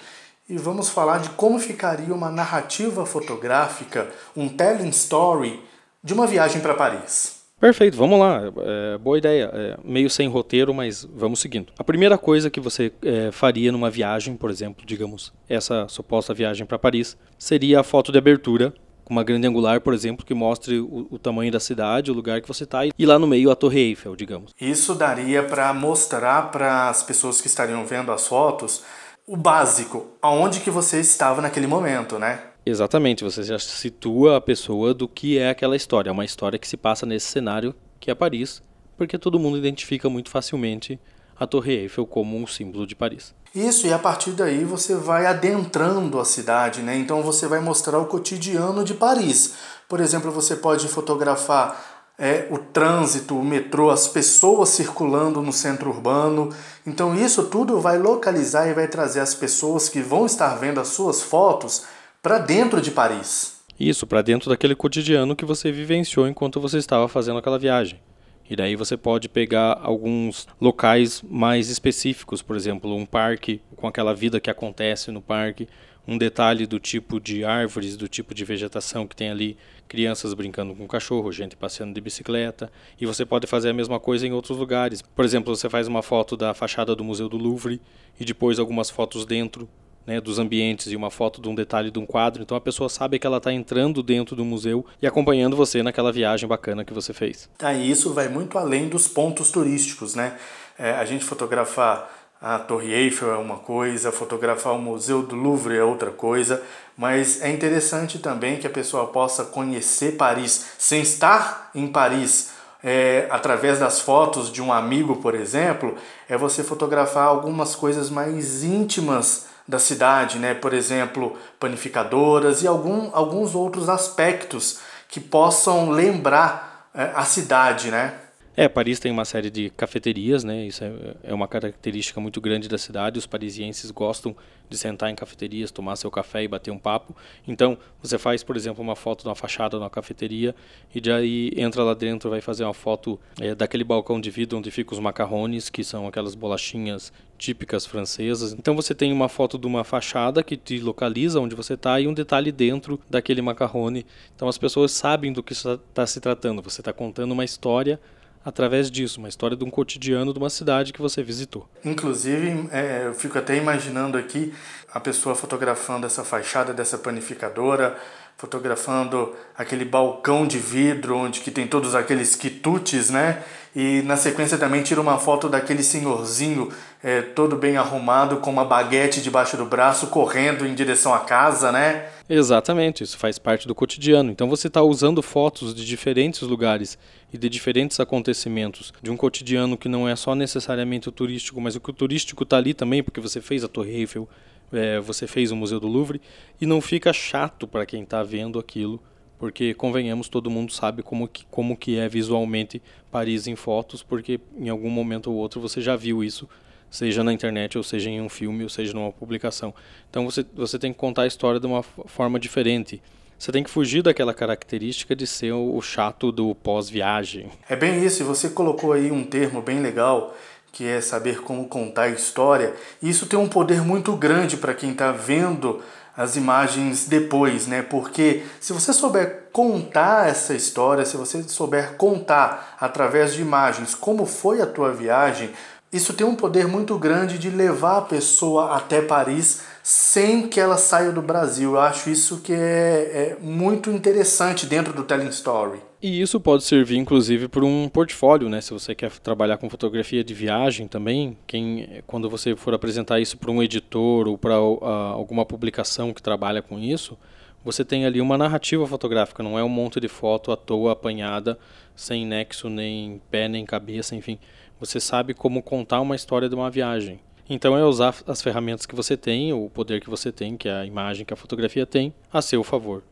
e 0.49 0.59
vamos 0.59 0.91
falar 0.91 1.19
de 1.19 1.31
como 1.31 1.59
ficaria 1.59 2.15
uma 2.15 2.31
narrativa 2.31 3.07
fotográfica, 3.07 4.11
um 4.37 4.49
telling 4.49 4.91
story 4.91 5.63
de 6.03 6.13
uma 6.13 6.27
viagem 6.27 6.61
para 6.61 6.75
Paris. 6.75 7.34
Perfeito, 7.61 7.97
vamos 7.97 8.19
lá. 8.19 8.43
É, 8.59 8.99
boa 8.99 9.17
ideia. 9.17 9.51
É, 9.53 9.77
meio 9.83 10.11
sem 10.11 10.29
roteiro, 10.29 10.75
mas 10.75 11.05
vamos 11.05 11.41
seguindo. 11.41 11.73
A 11.79 11.85
primeira 11.85 12.19
coisa 12.19 12.51
que 12.51 12.61
você 12.61 12.93
é, 13.03 13.31
faria 13.33 13.73
numa 13.73 13.91
viagem, 13.91 14.37
por 14.37 14.51
exemplo, 14.51 14.85
digamos, 14.85 15.33
essa 15.49 15.89
suposta 15.89 16.35
viagem 16.35 16.67
para 16.67 16.79
Paris, 16.79 17.17
seria 17.39 17.81
a 17.81 17.83
foto 17.83 18.13
de 18.13 18.19
abertura, 18.19 18.75
com 19.05 19.13
uma 19.13 19.25
grande 19.25 19.47
angular, 19.47 19.81
por 19.81 19.95
exemplo, 19.95 20.25
que 20.25 20.35
mostre 20.35 20.79
o, 20.79 21.07
o, 21.11 21.19
tamanho 21.19 21.53
da 21.53 21.61
cidade, 21.61 22.11
o 22.11 22.15
lugar 22.15 22.41
que 22.41 22.49
você 22.49 22.65
está, 22.65 22.81
e 22.87 23.07
lá 23.07 23.19
no 23.19 23.27
meio 23.27 23.51
a 23.51 23.57
Torre 23.57 23.81
Eiffel, 23.81 24.17
digamos. 24.17 24.53
Isso 24.61 24.95
daria 24.95 25.43
para 25.43 25.73
mostrar 25.75 26.51
para 26.51 26.89
as 26.89 27.03
pessoas 27.03 27.41
que 27.41 27.47
estariam 27.47 27.85
vendo 27.85 28.11
as 28.11 28.27
fotos 28.27 28.83
o 29.27 29.37
básico, 29.37 30.07
aonde 30.21 30.61
que 30.61 30.71
você 30.71 31.01
estava 31.01 31.41
naquele 31.41 31.67
momento, 31.67 32.19
né? 32.19 32.41
Exatamente, 32.67 33.23
você 33.23 33.43
já 33.43 33.59
situa 33.59 34.39
a 34.39 34.41
pessoa 34.41 34.95
do 34.95 35.07
que 35.07 35.39
é 35.39 35.51
aquela 35.51 35.77
história. 35.77 36.09
É 36.09 36.13
uma 36.13 36.25
história 36.25 36.59
que 36.59 36.67
se 36.67 36.77
passa 36.77 37.05
nesse 37.05 37.27
cenário 37.27 37.75
que 38.01 38.11
é 38.11 38.15
Paris, 38.15 38.63
porque 38.97 39.19
todo 39.19 39.39
mundo 39.39 39.59
identifica 39.59 40.09
muito 40.09 40.31
facilmente 40.31 40.99
a 41.39 41.47
Torre 41.47 41.73
Eiffel 41.73 42.07
como 42.07 42.37
um 42.37 42.47
símbolo 42.47 42.87
de 42.87 42.95
Paris. 42.95 43.35
Isso, 43.55 43.87
e 43.87 43.93
a 43.93 43.99
partir 43.99 44.33
daí 44.33 44.65
você 44.65 44.95
vai 44.95 45.27
adentrando 45.27 46.19
a 46.19 46.25
cidade, 46.25 46.81
né? 46.81 46.97
Então 46.97 47.23
você 47.23 47.47
vai 47.47 47.61
mostrar 47.61 47.99
o 47.99 48.07
cotidiano 48.07 48.83
de 48.83 48.95
Paris. 48.95 49.55
Por 49.89 50.01
exemplo, 50.01 50.31
você 50.31 50.57
pode 50.57 50.89
fotografar 50.89 51.95
é, 52.19 52.47
o 52.51 52.59
trânsito, 52.59 53.39
o 53.39 53.45
metrô, 53.45 53.91
as 53.91 54.09
pessoas 54.09 54.71
circulando 54.71 55.43
no 55.43 55.53
centro 55.53 55.91
urbano. 55.91 56.51
Então 56.87 57.15
isso 57.15 57.45
tudo 57.45 57.81
vai 57.81 57.99
localizar 57.99 58.69
e 58.69 58.75
vai 58.75 58.89
trazer 58.89 59.21
as 59.21 59.35
pessoas 59.35 59.89
que 59.89 60.01
vão 60.01 60.27
estar 60.27 60.55
vendo 60.57 60.81
as 60.81 60.89
suas 60.89 61.23
fotos 61.23 61.85
para 62.25 62.39
dentro 62.39 62.81
de 62.81 62.91
Paris. 62.91 63.63
Isso, 63.79 64.07
para 64.07 64.23
dentro 64.23 64.49
daquele 64.49 64.75
cotidiano 64.75 65.37
que 65.37 65.45
você 65.45 65.71
vivenciou 65.71 66.27
enquanto 66.27 66.59
você 66.59 66.79
estava 66.79 67.07
fazendo 67.07 67.39
aquela 67.39 67.59
viagem. 67.59 68.01
E 68.49 68.57
daí 68.57 68.77
você 68.77 68.97
pode 68.97 69.29
pegar 69.29 69.79
alguns 69.83 70.49
locais 70.59 71.23
mais 71.23 71.69
específicos, 71.69 72.41
por 72.41 72.57
exemplo, 72.57 72.97
um 72.97 73.05
parque 73.05 73.61
com 73.77 73.87
aquela 73.87 74.15
vida 74.15 74.41
que 74.41 74.49
acontece 74.49 75.11
no 75.11 75.21
parque, 75.21 75.69
um 76.09 76.17
detalhe 76.17 76.67
do 76.67 76.81
tipo 76.81 77.21
de 77.21 77.45
árvores, 77.45 77.95
do 77.95 78.09
tipo 78.09 78.35
de 78.35 78.43
vegetação 78.43 79.07
que 79.07 79.15
tem 79.15 79.29
ali, 79.29 79.59
crianças 79.87 80.33
brincando 80.33 80.75
com 80.75 80.89
cachorro, 80.89 81.31
gente 81.31 81.55
passeando 81.55 81.93
de 81.93 82.01
bicicleta, 82.01 82.73
e 82.99 83.05
você 83.05 83.27
pode 83.27 83.47
fazer 83.47 83.69
a 83.69 83.75
mesma 83.75 84.01
coisa 84.01 84.27
em 84.27 84.33
outros 84.33 84.57
lugares. 84.57 85.03
Por 85.03 85.27
exemplo, 85.27 85.55
você 85.55 85.69
faz 85.69 85.87
uma 85.87 86.03
foto 86.03 86.39
da 86.39 86.55
fachada 86.55 86.97
do 86.97 87.05
Museu 87.05 87.29
do 87.29 87.37
Louvre 87.37 87.83
e 88.19 88.25
depois 88.25 88.59
algumas 88.59 88.89
fotos 88.89 89.27
dentro 89.27 89.69
né, 90.07 90.21
dos 90.21 90.39
ambientes 90.39 90.93
e 90.93 90.97
uma 90.97 91.11
foto 91.11 91.41
de 91.41 91.49
um 91.49 91.55
detalhe 91.55 91.91
de 91.91 91.99
um 91.99 92.07
quadro. 92.07 92.43
Então 92.43 92.57
a 92.57 92.61
pessoa 92.61 92.89
sabe 92.89 93.19
que 93.19 93.27
ela 93.27 93.39
está 93.39 93.53
entrando 93.53 94.03
dentro 94.03 94.37
do 94.37 94.45
museu 94.45 94.85
e 95.01 95.07
acompanhando 95.07 95.57
você 95.57 95.83
naquela 95.83 96.13
viagem 96.13 96.49
bacana 96.49 96.85
que 96.85 96.93
você 96.93 97.13
fez. 97.13 97.49
Ah, 97.61 97.73
e 97.73 97.91
isso 97.91 98.13
vai 98.13 98.29
muito 98.29 98.59
além 98.59 98.89
dos 98.89 99.09
pontos 99.09 99.51
turísticos, 99.51 100.15
né? 100.15 100.37
É, 100.79 100.93
a 100.93 101.05
gente 101.05 101.25
fotografar 101.25 102.11
a 102.41 102.59
Torre 102.59 102.93
Eiffel 102.93 103.33
é 103.33 103.39
uma 103.39 103.57
coisa, 103.57 104.13
fotografar 104.13 104.75
o 104.75 104.79
Museu 104.79 105.23
do 105.23 105.35
Louvre 105.35 105.79
é 105.79 105.83
outra 105.83 106.11
coisa, 106.11 106.63
mas 106.95 107.41
é 107.41 107.51
interessante 107.51 108.19
também 108.19 108.59
que 108.59 108.67
a 108.67 108.71
pessoa 108.71 109.07
possa 109.07 109.45
conhecer 109.45 110.19
Paris 110.19 110.67
sem 110.77 111.01
estar 111.01 111.71
em 111.75 111.87
Paris. 111.87 112.53
É, 112.87 113.27
através 113.31 113.79
das 113.79 114.03
fotos 114.03 114.53
de 114.53 114.61
um 114.61 114.71
amigo, 114.71 115.17
por 115.17 115.35
exemplo, 115.35 115.97
é 116.29 116.37
você 116.37 116.63
fotografar 116.63 117.29
algumas 117.29 117.75
coisas 117.75 118.11
mais 118.11 118.63
íntimas 118.63 119.47
da 119.67 119.79
cidade, 119.79 120.39
né? 120.39 120.55
por 120.55 120.75
exemplo, 120.75 121.39
panificadoras 121.59 122.63
e 122.63 122.67
algum, 122.67 123.11
alguns 123.13 123.55
outros 123.55 123.89
aspectos 123.89 124.81
que 125.09 125.21
possam 125.21 125.91
lembrar 125.91 126.91
é, 126.95 127.13
a 127.15 127.25
cidade. 127.25 127.91
Né? 127.91 128.15
É, 128.57 128.69
Paris 128.69 129.01
tem 129.01 129.11
uma 129.11 129.25
série 129.25 129.51
de 129.51 129.71
cafeterias, 129.71 130.45
né? 130.45 130.65
Isso 130.67 130.85
é, 130.85 130.93
é 131.25 131.35
uma 131.35 131.49
característica 131.49 132.21
muito 132.21 132.41
grande 132.41 132.69
da 132.69 132.79
cidade. 132.79 133.19
Os 133.19 133.27
parisienses 133.27 133.91
gostam 133.91 134.37
de 134.69 134.79
sentar 134.79 135.11
em 135.11 135.15
cafeterias, 135.15 135.73
tomar 135.73 135.97
seu 135.97 136.11
café 136.11 136.45
e 136.45 136.49
bater 136.49 136.71
um 136.71 136.79
papo. 136.79 137.17
Então, 137.49 137.77
você 138.01 138.17
faz, 138.17 138.45
por 138.45 138.57
exemplo, 138.57 138.83
uma 138.83 138.95
foto 138.95 139.27
na 139.27 139.35
fachada 139.35 139.77
uma 139.77 139.91
cafeteria 139.91 140.55
e 140.95 141.01
daí 141.01 141.53
entra 141.57 141.83
lá 141.83 141.95
dentro, 141.95 142.31
vai 142.31 142.41
fazer 142.41 142.63
uma 142.65 142.75
foto 142.75 143.19
é, 143.41 143.55
daquele 143.57 143.83
balcão 143.83 144.21
de 144.21 144.31
vidro 144.31 144.59
onde 144.59 144.71
ficam 144.71 144.95
os 144.97 145.01
macarrones, 145.01 145.69
que 145.69 145.83
são 145.83 146.07
aquelas 146.07 146.37
bolachinhas 146.37 147.13
típicas 147.39 147.87
francesas. 147.87 148.53
Então, 148.53 148.75
você 148.75 148.95
tem 148.95 149.13
uma 149.13 149.29
foto 149.29 149.59
de 149.59 149.67
uma 149.67 149.85
fachada 149.85 150.43
que 150.43 150.57
te 150.57 150.79
localiza 150.79 151.41
onde 151.41 151.55
você 151.55 151.75
está 151.75 152.01
e 152.01 152.07
um 152.07 152.15
detalhe 152.15 152.53
dentro 152.53 153.01
daquele 153.09 153.43
macarrone. 153.43 154.07
Então, 154.35 154.49
as 154.49 154.59
pessoas 154.59 154.93
sabem 154.93 155.33
do 155.33 155.43
que 155.43 155.53
está 155.53 156.07
se 156.07 156.21
tratando. 156.21 156.63
Você 156.63 156.81
está 156.81 156.93
contando 156.93 157.33
uma 157.33 157.45
história 157.45 158.01
através 158.45 158.91
disso, 158.91 159.19
uma 159.19 159.29
história 159.29 159.57
de 159.57 159.65
um 159.65 159.71
cotidiano 159.71 160.33
de 160.33 160.39
uma 160.39 160.51
cidade 160.51 160.93
que 160.93 161.01
você 161.01 161.23
visitou. 161.23 161.67
Inclusive, 161.85 162.69
é, 162.71 163.07
eu 163.07 163.15
fico 163.15 163.39
até 163.39 163.57
imaginando 163.57 164.19
aqui 164.19 164.53
a 164.93 165.01
pessoa 165.01 165.35
fotografando 165.35 166.07
essa 166.07 166.23
fachada 166.23 166.75
dessa 166.75 166.99
panificadora, 166.99 167.97
fotografando 168.37 169.35
aquele 169.57 169.85
balcão 169.85 170.47
de 170.47 170.59
vidro 170.59 171.17
onde 171.17 171.41
que 171.41 171.51
tem 171.51 171.67
todos 171.67 171.95
aqueles 171.95 172.35
quitutes, 172.35 173.11
né? 173.11 173.43
E 173.75 174.03
na 174.03 174.17
sequência 174.17 174.57
também 174.57 174.83
tira 174.83 175.01
uma 175.01 175.19
foto 175.19 175.49
daquele 175.49 175.83
senhorzinho 175.83 176.71
é, 177.03 177.23
todo 177.23 177.57
bem 177.57 177.77
arrumado 177.77 178.37
com 178.37 178.51
uma 178.51 178.65
baguete 178.65 179.21
debaixo 179.21 179.57
do 179.57 179.65
braço 179.65 180.07
correndo 180.07 180.65
em 180.65 180.75
direção 180.75 181.13
à 181.13 181.21
casa, 181.21 181.73
né? 181.73 182.07
Exatamente, 182.29 183.03
isso 183.03 183.19
faz 183.19 183.39
parte 183.39 183.67
do 183.67 183.75
cotidiano. 183.75 184.31
Então 184.31 184.49
você 184.49 184.69
está 184.69 184.81
usando 184.81 185.21
fotos 185.23 185.75
de 185.75 185.85
diferentes 185.85 186.43
lugares 186.43 186.97
e 187.33 187.37
de 187.37 187.49
diferentes 187.49 187.99
acontecimentos 187.99 188.93
de 189.03 189.11
um 189.11 189.17
cotidiano 189.17 189.77
que 189.77 189.89
não 189.89 190.09
é 190.09 190.15
só 190.15 190.35
necessariamente 190.35 191.09
o 191.09 191.13
turístico, 191.13 191.61
mas 191.61 191.75
o 191.75 191.81
que 191.81 191.91
o 191.91 191.95
turístico 191.95 192.45
está 192.45 192.57
ali 192.57 192.75
também, 192.75 193.03
porque 193.03 193.21
você 193.21 193.41
fez 193.41 193.65
a 193.65 193.69
Torre 193.69 193.91
Eiffel, 193.91 194.29
é, 194.73 195.01
você 195.01 195.27
fez 195.27 195.51
o 195.51 195.57
Museu 195.57 195.81
do 195.81 195.89
Louvre, 195.89 196.21
e 196.61 196.67
não 196.67 196.81
fica 196.81 197.13
chato 197.13 197.67
para 197.67 197.87
quem 197.87 198.03
está 198.03 198.23
vendo 198.23 198.59
aquilo, 198.59 199.01
porque 199.39 199.75
convenhamos, 199.75 200.29
todo 200.29 200.51
mundo 200.51 200.73
sabe 200.73 201.03
como 201.03 201.29
que, 201.29 201.45
como 201.51 201.77
que 201.77 201.99
é 201.99 202.09
visualmente 202.09 202.81
Paris 203.11 203.47
em 203.47 203.57
fotos, 203.57 204.03
porque 204.03 204.41
em 204.57 204.69
algum 204.69 204.91
momento 204.91 205.31
ou 205.31 205.37
outro 205.37 205.61
você 205.61 205.81
já 205.81 205.97
viu 205.97 206.23
isso, 206.23 206.49
seja 206.91 207.25
na 207.25 207.33
internet, 207.33 207.77
ou 207.77 207.83
seja 207.83 208.09
em 208.09 208.21
um 208.21 208.29
filme, 208.29 208.63
ou 208.63 208.69
seja 208.69 208.95
numa 208.95 209.13
publicação. 209.13 209.75
Então 210.09 210.25
você, 210.25 210.47
você 210.55 210.79
tem 210.79 210.93
que 210.93 210.99
contar 210.99 211.23
a 211.23 211.27
história 211.27 211.59
de 211.59 211.67
uma 211.67 211.83
forma 211.83 212.39
diferente. 212.39 213.03
Você 213.37 213.51
tem 213.51 213.65
que 213.65 213.71
fugir 213.71 214.01
daquela 214.01 214.33
característica 214.33 215.15
de 215.15 215.27
ser 215.27 215.53
o 215.53 215.81
chato 215.83 216.31
do 216.31 216.55
pós-viagem. 216.55 217.51
É 217.69 217.77
bem 217.77 218.03
isso, 218.05 218.23
e 218.23 218.25
você 218.25 218.49
colocou 218.49 218.93
aí 218.93 219.11
um 219.11 219.25
termo 219.25 219.61
bem 219.61 219.81
legal, 219.81 220.35
que 220.75 220.85
é 220.85 221.01
saber 221.01 221.41
como 221.41 221.69
contar 221.69 222.03
a 222.03 222.09
história. 222.09 222.75
Isso 223.01 223.27
tem 223.27 223.39
um 223.39 223.49
poder 223.49 223.81
muito 223.81 224.15
grande 224.17 224.57
para 224.57 224.75
quem 224.75 224.91
está 224.91 225.13
vendo 225.13 225.81
as 226.17 226.35
imagens 226.35 227.07
depois, 227.07 227.69
né? 227.69 227.81
Porque 227.81 228.43
se 228.61 228.73
você 228.73 228.93
souber 228.93 229.45
contar 229.53 230.29
essa 230.29 230.53
história, 230.53 231.05
se 231.05 231.17
você 231.17 231.45
souber 231.45 231.95
contar 231.97 232.77
através 232.81 233.35
de 233.35 233.41
imagens 233.41 233.95
como 233.95 234.27
foi 234.27 234.61
a 234.61 234.67
tua 234.67 234.93
viagem, 234.93 235.51
isso 235.93 236.13
tem 236.13 236.27
um 236.27 236.35
poder 236.35 236.67
muito 236.67 236.99
grande 236.99 237.39
de 237.39 237.51
levar 237.51 237.99
a 237.99 238.03
pessoa 238.03 238.77
até 238.77 239.01
Paris 239.01 239.61
sem 239.81 240.49
que 240.49 240.59
ela 240.59 240.77
saia 240.77 241.13
do 241.13 241.23
Brasil. 241.23 241.75
Eu 241.75 241.81
acho 241.81 242.11
isso 242.11 242.39
que 242.39 242.53
é, 242.53 242.57
é 242.57 243.37
muito 243.41 243.91
interessante 243.91 244.67
dentro 244.67 244.93
do 244.93 245.05
Telling 245.05 245.29
Story. 245.29 245.81
E 246.07 246.21
isso 246.21 246.39
pode 246.39 246.65
servir, 246.65 246.99
inclusive, 246.99 247.49
para 247.49 247.65
um 247.65 247.89
portfólio, 247.89 248.47
né? 248.47 248.61
Se 248.61 248.75
você 248.75 248.95
quer 248.95 249.11
trabalhar 249.11 249.57
com 249.57 249.71
fotografia 249.71 250.23
de 250.23 250.35
viagem 250.35 250.87
também, 250.87 251.35
quem, 251.47 252.03
quando 252.07 252.29
você 252.29 252.55
for 252.55 252.75
apresentar 252.75 253.21
isso 253.21 253.39
para 253.39 253.51
um 253.51 253.63
editor 253.63 254.29
ou 254.29 254.37
para 254.37 254.61
uh, 254.61 254.85
alguma 254.85 255.47
publicação 255.47 256.13
que 256.13 256.23
trabalha 256.23 256.61
com 256.61 256.79
isso, 256.79 257.17
você 257.65 257.87
tem 257.87 258.05
ali 258.05 258.21
uma 258.21 258.37
narrativa 258.37 258.87
fotográfica, 258.87 259.43
não 259.43 259.59
é 259.59 259.65
um 259.65 259.69
monte 259.71 259.99
de 259.99 260.07
foto 260.07 260.53
à 260.53 260.57
toa 260.59 260.93
apanhada, 260.93 261.59
sem 261.97 262.27
nexo, 262.27 262.69
nem 262.69 263.19
pé, 263.31 263.49
nem 263.49 263.65
cabeça, 263.65 264.15
enfim. 264.15 264.39
Você 264.79 265.01
sabe 265.01 265.33
como 265.33 265.63
contar 265.63 266.03
uma 266.03 266.15
história 266.15 266.51
de 266.51 266.55
uma 266.55 266.71
viagem. 266.71 267.19
Então 267.49 267.79
é 267.79 267.83
usar 267.83 268.15
as 268.27 268.43
ferramentas 268.43 268.85
que 268.85 268.95
você 268.95 269.17
tem, 269.17 269.55
o 269.55 269.71
poder 269.71 270.03
que 270.03 270.11
você 270.11 270.31
tem, 270.31 270.55
que 270.59 270.69
é 270.69 270.81
a 270.81 270.85
imagem 270.85 271.25
que 271.25 271.33
a 271.33 271.37
fotografia 271.37 271.87
tem, 271.87 272.13
a 272.31 272.43
seu 272.43 272.63
favor. 272.63 273.03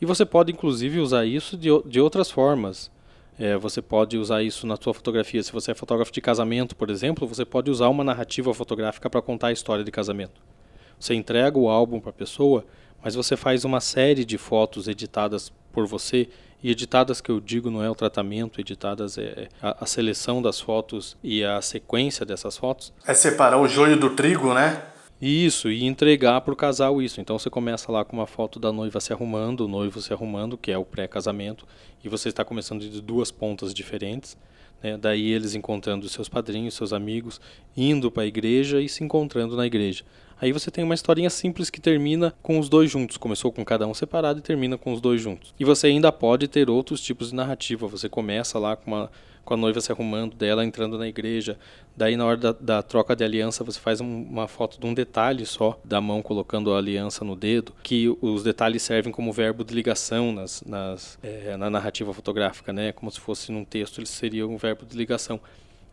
E 0.00 0.06
você 0.06 0.24
pode 0.24 0.52
inclusive 0.52 1.00
usar 1.00 1.24
isso 1.24 1.56
de, 1.56 1.68
de 1.86 2.00
outras 2.00 2.30
formas. 2.30 2.90
É, 3.38 3.56
você 3.56 3.80
pode 3.80 4.18
usar 4.18 4.42
isso 4.42 4.66
na 4.66 4.76
sua 4.76 4.92
fotografia. 4.92 5.42
Se 5.42 5.52
você 5.52 5.70
é 5.70 5.74
fotógrafo 5.74 6.12
de 6.12 6.20
casamento, 6.20 6.74
por 6.74 6.90
exemplo, 6.90 7.26
você 7.26 7.44
pode 7.44 7.70
usar 7.70 7.88
uma 7.88 8.02
narrativa 8.02 8.52
fotográfica 8.52 9.08
para 9.08 9.22
contar 9.22 9.48
a 9.48 9.52
história 9.52 9.84
de 9.84 9.90
casamento. 9.90 10.40
Você 10.98 11.14
entrega 11.14 11.56
o 11.56 11.68
álbum 11.68 12.00
para 12.00 12.10
a 12.10 12.12
pessoa, 12.12 12.64
mas 13.02 13.14
você 13.14 13.36
faz 13.36 13.64
uma 13.64 13.80
série 13.80 14.24
de 14.24 14.36
fotos 14.36 14.88
editadas 14.88 15.52
por 15.72 15.86
você 15.86 16.28
e 16.62 16.70
editadas 16.70 17.20
que 17.20 17.30
eu 17.30 17.40
digo 17.40 17.70
não 17.70 17.82
é 17.82 17.88
o 17.88 17.94
tratamento, 17.94 18.60
editadas 18.60 19.16
é, 19.16 19.22
é 19.22 19.48
a, 19.62 19.84
a, 19.84 19.86
seleção 19.86 20.42
das 20.42 20.60
fotos 20.60 21.16
e 21.22 21.44
a 21.44 21.62
sequência 21.62 22.26
dessas 22.26 22.56
fotos. 22.56 22.92
É 23.06 23.14
separar 23.14 23.58
o 23.58 23.68
joio 23.68 23.96
do 23.96 24.10
trigo, 24.10 24.52
né? 24.52 24.82
Isso, 25.20 25.68
e 25.68 25.84
entregar 25.84 26.40
para 26.42 26.52
o 26.52 26.56
casal 26.56 27.02
isso. 27.02 27.20
Então 27.20 27.36
você 27.36 27.50
começa 27.50 27.90
lá 27.90 28.04
com 28.04 28.16
uma 28.16 28.26
foto 28.26 28.60
da 28.60 28.72
noiva 28.72 29.00
se 29.00 29.12
arrumando, 29.12 29.62
o 29.62 29.68
noivo 29.68 30.00
se 30.00 30.12
arrumando, 30.12 30.56
que 30.56 30.70
é 30.70 30.78
o 30.78 30.84
pré-casamento, 30.84 31.66
e 32.04 32.08
você 32.08 32.28
está 32.28 32.44
começando 32.44 32.88
de 32.88 33.00
duas 33.00 33.32
pontas 33.32 33.74
diferentes. 33.74 34.38
Né? 34.80 34.96
Daí 34.96 35.32
eles 35.32 35.56
encontrando 35.56 36.08
seus 36.08 36.28
padrinhos, 36.28 36.74
seus 36.74 36.92
amigos, 36.92 37.40
indo 37.76 38.12
para 38.12 38.22
a 38.22 38.26
igreja 38.26 38.80
e 38.80 38.88
se 38.88 39.02
encontrando 39.02 39.56
na 39.56 39.66
igreja. 39.66 40.04
Aí 40.40 40.52
você 40.52 40.70
tem 40.70 40.84
uma 40.84 40.94
historinha 40.94 41.30
simples 41.30 41.68
que 41.68 41.80
termina 41.80 42.32
com 42.42 42.58
os 42.58 42.68
dois 42.68 42.90
juntos. 42.90 43.16
Começou 43.16 43.50
com 43.50 43.64
cada 43.64 43.86
um 43.86 43.94
separado 43.94 44.38
e 44.38 44.42
termina 44.42 44.78
com 44.78 44.92
os 44.92 45.00
dois 45.00 45.20
juntos. 45.20 45.52
E 45.58 45.64
você 45.64 45.88
ainda 45.88 46.12
pode 46.12 46.46
ter 46.46 46.70
outros 46.70 47.00
tipos 47.00 47.30
de 47.30 47.34
narrativa. 47.34 47.86
Você 47.88 48.08
começa 48.08 48.58
lá 48.58 48.76
com, 48.76 48.90
uma, 48.92 49.10
com 49.44 49.54
a 49.54 49.56
noiva 49.56 49.80
se 49.80 49.90
arrumando, 49.90 50.36
dela 50.36 50.64
entrando 50.64 50.96
na 50.96 51.08
igreja. 51.08 51.58
Daí, 51.96 52.16
na 52.16 52.24
hora 52.24 52.36
da, 52.36 52.52
da 52.52 52.82
troca 52.82 53.16
de 53.16 53.24
aliança, 53.24 53.64
você 53.64 53.80
faz 53.80 54.00
um, 54.00 54.22
uma 54.22 54.46
foto 54.46 54.78
de 54.78 54.86
um 54.86 54.94
detalhe 54.94 55.44
só, 55.44 55.76
da 55.84 56.00
mão 56.00 56.22
colocando 56.22 56.72
a 56.72 56.78
aliança 56.78 57.24
no 57.24 57.34
dedo, 57.34 57.72
que 57.82 58.16
os 58.20 58.44
detalhes 58.44 58.82
servem 58.82 59.12
como 59.12 59.32
verbo 59.32 59.64
de 59.64 59.74
ligação 59.74 60.30
nas, 60.30 60.62
nas, 60.62 61.18
é, 61.20 61.56
na 61.56 61.68
narrativa 61.68 62.14
fotográfica, 62.14 62.72
né? 62.72 62.92
Como 62.92 63.10
se 63.10 63.18
fosse 63.18 63.50
num 63.50 63.64
texto, 63.64 63.98
eles 63.98 64.10
seriam 64.10 64.50
um 64.50 64.56
verbo 64.56 64.86
de 64.86 64.96
ligação 64.96 65.40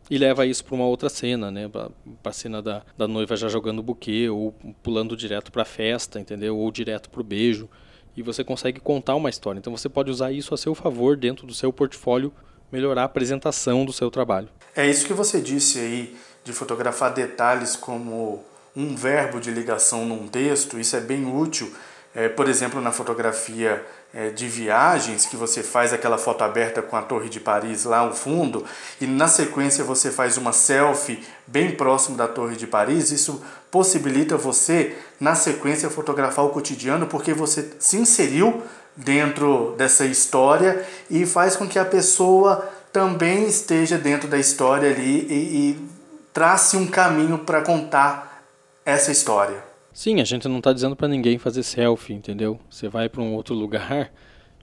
e 0.10 0.18
leva 0.18 0.46
isso 0.46 0.64
para 0.64 0.76
uma 0.76 0.86
outra 0.86 1.10
cena, 1.10 1.50
né? 1.50 1.68
Para 1.68 1.90
a 2.24 2.32
cena 2.32 2.62
da, 2.62 2.84
da 2.98 3.08
noiva 3.08 3.36
já 3.36 3.48
jogando 3.48 3.82
buquê 3.82 4.30
ou 4.30 4.54
pulando 4.84 5.16
direto 5.16 5.52
para 5.52 5.64
a 5.64 5.66
festa, 5.66 6.20
entendeu? 6.20 6.58
Ou 6.58 6.72
direto 6.72 7.10
para 7.10 7.22
o 7.22 7.24
beijo. 7.24 7.70
E 8.16 8.22
você 8.22 8.44
consegue 8.44 8.80
contar 8.80 9.16
uma 9.16 9.30
história. 9.30 9.60
Então 9.60 9.76
você 9.76 9.90
pode 9.90 10.10
usar 10.10 10.32
isso 10.32 10.54
a 10.54 10.58
seu 10.58 10.74
favor 10.74 11.18
dentro 11.18 11.46
do 11.46 11.54
seu 11.54 11.74
portfólio, 11.74 12.32
melhorar 12.72 13.02
a 13.02 13.06
apresentação 13.06 13.84
do 13.84 13.92
seu 13.92 14.10
trabalho. 14.10 14.48
É 14.76 14.90
isso 14.90 15.06
que 15.06 15.14
você 15.14 15.42
disse 15.42 15.80
aí 15.80 16.16
de 16.44 16.54
fotografar 16.54 17.14
detalhes 17.14 17.76
como 17.76 18.44
um 18.76 18.96
verbo 18.96 19.40
de 19.40 19.50
ligação 19.52 20.06
num 20.06 20.28
texto. 20.28 20.80
Isso 20.80 20.96
é 20.96 21.02
bem 21.02 21.26
útil. 21.26 21.74
É, 22.16 22.30
por 22.30 22.48
exemplo, 22.48 22.80
na 22.80 22.94
fotografia 22.94 23.86
é, 24.14 24.30
de 24.30 24.48
viagens, 24.48 25.26
que 25.26 25.36
você 25.36 25.62
faz 25.62 25.92
aquela 25.92 26.18
foto 26.18 26.46
aberta 26.46 26.82
com 26.82 26.96
a 26.96 27.02
Torre 27.02 27.28
de 27.28 27.42
Paris 27.42 27.84
lá 27.84 27.98
ao 27.98 28.16
fundo, 28.16 28.64
e 29.02 29.06
na 29.06 29.28
sequência 29.28 29.84
você 29.84 30.10
faz 30.10 30.38
uma 30.38 30.54
selfie 30.54 31.22
bem 31.46 31.72
próximo 31.72 32.16
da 32.16 32.26
Torre 32.26 32.56
de 32.56 32.66
Paris, 32.66 33.12
isso 33.12 33.44
possibilita 33.70 34.38
você, 34.38 34.96
na 35.20 35.36
sequência, 35.36 35.90
fotografar 35.90 36.46
o 36.46 36.50
cotidiano, 36.50 37.06
porque 37.06 37.34
você 37.34 37.74
se 37.80 37.98
inseriu 37.98 38.64
dentro 38.96 39.76
dessa 39.78 40.06
história 40.06 40.86
e 41.12 41.26
faz 41.26 41.58
com 41.58 41.68
que 41.68 41.78
a 41.78 41.84
pessoa 41.84 42.70
também 42.94 43.46
esteja 43.46 43.98
dentro 43.98 44.30
da 44.30 44.38
história 44.38 44.90
ali 44.90 45.28
e, 45.30 45.34
e 45.34 45.90
trace 46.34 46.78
um 46.78 46.88
caminho 46.88 47.40
para 47.40 47.62
contar 47.62 48.42
essa 48.86 49.12
história. 49.12 49.75
Sim, 49.96 50.20
a 50.20 50.26
gente 50.26 50.46
não 50.50 50.58
está 50.58 50.74
dizendo 50.74 50.94
para 50.94 51.08
ninguém 51.08 51.38
fazer 51.38 51.64
selfie, 51.64 52.14
entendeu? 52.14 52.60
Você 52.70 52.90
vai 52.90 53.08
para 53.08 53.22
um 53.22 53.34
outro 53.34 53.56
lugar, 53.56 54.12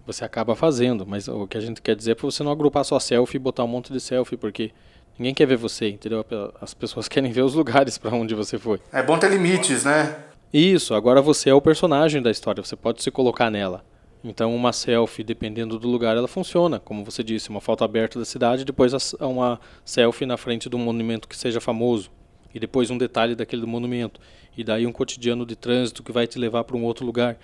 você 0.06 0.26
acaba 0.26 0.54
fazendo, 0.54 1.06
mas 1.06 1.26
o 1.26 1.46
que 1.46 1.56
a 1.56 1.60
gente 1.60 1.80
quer 1.80 1.96
dizer 1.96 2.10
é 2.10 2.14
para 2.14 2.26
você 2.26 2.42
não 2.42 2.52
agrupar 2.52 2.84
só 2.84 3.00
selfie 3.00 3.36
e 3.36 3.40
botar 3.40 3.64
um 3.64 3.66
monte 3.66 3.94
de 3.94 3.98
selfie, 3.98 4.36
porque 4.36 4.72
ninguém 5.18 5.32
quer 5.32 5.46
ver 5.46 5.56
você, 5.56 5.88
entendeu? 5.88 6.22
As 6.60 6.74
pessoas 6.74 7.08
querem 7.08 7.32
ver 7.32 7.40
os 7.40 7.54
lugares 7.54 7.96
para 7.96 8.14
onde 8.14 8.34
você 8.34 8.58
foi. 8.58 8.78
É 8.92 9.02
bom 9.02 9.16
ter 9.16 9.30
limites, 9.30 9.86
né? 9.86 10.14
Isso, 10.52 10.92
agora 10.92 11.22
você 11.22 11.48
é 11.48 11.54
o 11.54 11.62
personagem 11.62 12.20
da 12.20 12.30
história, 12.30 12.62
você 12.62 12.76
pode 12.76 13.02
se 13.02 13.10
colocar 13.10 13.50
nela. 13.50 13.82
Então, 14.22 14.54
uma 14.54 14.70
selfie, 14.70 15.24
dependendo 15.24 15.78
do 15.78 15.88
lugar, 15.88 16.14
ela 16.14 16.28
funciona. 16.28 16.78
Como 16.78 17.06
você 17.06 17.24
disse, 17.24 17.48
uma 17.48 17.60
foto 17.62 17.84
aberta 17.84 18.18
da 18.18 18.26
cidade, 18.26 18.66
depois 18.66 18.92
uma 19.18 19.58
selfie 19.82 20.26
na 20.26 20.36
frente 20.36 20.68
de 20.68 20.76
um 20.76 20.78
monumento 20.78 21.26
que 21.26 21.38
seja 21.38 21.58
famoso 21.58 22.10
e 22.54 22.60
depois 22.60 22.90
um 22.90 22.98
detalhe 22.98 23.34
daquele 23.34 23.64
monumento, 23.66 24.20
e 24.56 24.62
daí 24.64 24.86
um 24.86 24.92
cotidiano 24.92 25.46
de 25.46 25.56
trânsito 25.56 26.02
que 26.02 26.12
vai 26.12 26.26
te 26.26 26.38
levar 26.38 26.64
para 26.64 26.76
um 26.76 26.84
outro 26.84 27.04
lugar. 27.04 27.36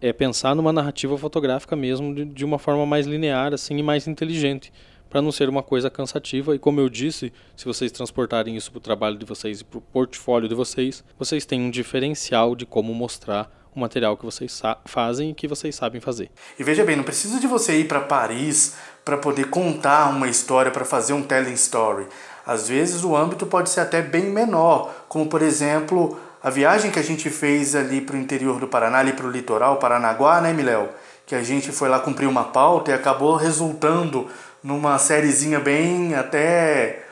É 0.00 0.12
pensar 0.12 0.56
numa 0.56 0.72
narrativa 0.72 1.16
fotográfica 1.16 1.76
mesmo 1.76 2.14
de, 2.14 2.24
de 2.24 2.44
uma 2.44 2.58
forma 2.58 2.84
mais 2.84 3.06
linear 3.06 3.54
assim 3.54 3.78
e 3.78 3.82
mais 3.82 4.08
inteligente, 4.08 4.72
para 5.08 5.22
não 5.22 5.30
ser 5.30 5.48
uma 5.48 5.62
coisa 5.62 5.88
cansativa. 5.88 6.54
E 6.54 6.58
como 6.58 6.80
eu 6.80 6.88
disse, 6.88 7.32
se 7.56 7.64
vocês 7.64 7.92
transportarem 7.92 8.56
isso 8.56 8.70
para 8.72 8.78
o 8.78 8.82
trabalho 8.82 9.16
de 9.16 9.24
vocês 9.24 9.60
e 9.60 9.64
para 9.64 9.78
o 9.78 9.80
portfólio 9.80 10.48
de 10.48 10.54
vocês, 10.54 11.04
vocês 11.18 11.46
têm 11.46 11.60
um 11.60 11.70
diferencial 11.70 12.56
de 12.56 12.66
como 12.66 12.92
mostrar 12.92 13.56
o 13.74 13.80
material 13.80 14.16
que 14.16 14.24
vocês 14.24 14.60
fazem 14.84 15.30
e 15.30 15.34
que 15.34 15.46
vocês 15.46 15.74
sabem 15.74 16.00
fazer. 16.00 16.30
E 16.58 16.64
veja 16.64 16.84
bem, 16.84 16.96
não 16.96 17.04
precisa 17.04 17.38
de 17.38 17.46
você 17.46 17.78
ir 17.78 17.86
para 17.86 18.00
Paris 18.00 18.76
para 19.04 19.16
poder 19.16 19.48
contar 19.48 20.10
uma 20.10 20.28
história, 20.28 20.70
para 20.70 20.84
fazer 20.84 21.12
um 21.12 21.22
telling 21.22 21.52
story. 21.52 22.06
Às 22.44 22.68
vezes 22.68 23.04
o 23.04 23.16
âmbito 23.16 23.46
pode 23.46 23.70
ser 23.70 23.80
até 23.80 24.02
bem 24.02 24.24
menor, 24.24 25.04
como 25.08 25.28
por 25.28 25.42
exemplo 25.42 26.18
a 26.42 26.50
viagem 26.50 26.90
que 26.90 26.98
a 26.98 27.02
gente 27.02 27.28
fez 27.30 27.74
ali 27.74 28.00
para 28.00 28.16
o 28.16 28.18
interior 28.18 28.60
do 28.60 28.68
Paraná, 28.68 28.98
ali 28.98 29.12
para 29.12 29.26
o 29.26 29.30
litoral, 29.30 29.76
Paranaguá, 29.76 30.40
né, 30.40 30.52
Miléo? 30.52 30.88
Que 31.26 31.34
a 31.34 31.42
gente 31.42 31.72
foi 31.72 31.88
lá 31.88 31.98
cumprir 31.98 32.26
uma 32.26 32.44
pauta 32.44 32.90
e 32.90 32.94
acabou 32.94 33.36
resultando 33.36 34.28
numa 34.62 34.98
sériezinha 34.98 35.60
bem 35.60 36.14
até 36.14 37.04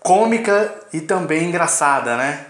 cômica 0.00 0.74
e 0.92 1.00
também 1.00 1.48
engraçada, 1.48 2.16
né? 2.16 2.46